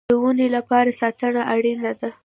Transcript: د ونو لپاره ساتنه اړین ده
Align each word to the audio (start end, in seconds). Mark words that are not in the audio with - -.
د 0.09 0.11
ونو 0.21 0.45
لپاره 0.55 0.97
ساتنه 0.99 1.41
اړین 1.53 1.79
ده 2.01 2.09